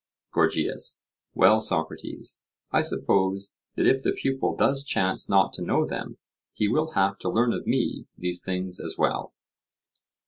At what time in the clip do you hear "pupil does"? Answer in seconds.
4.13-4.83